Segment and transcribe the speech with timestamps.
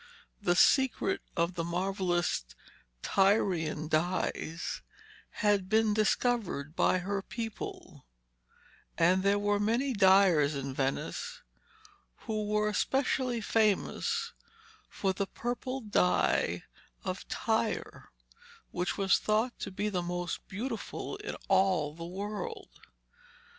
[0.41, 2.43] The secret of the marvellous
[3.03, 4.81] Tyrian dyes
[5.45, 8.07] had been discovered by her people,
[8.97, 11.43] and there were many dyers in Venice
[12.25, 14.33] who were specially famous
[14.89, 16.63] for the purple dye
[17.03, 18.09] of Tyre,
[18.71, 22.87] which was thought to be the most beautiful in all the world.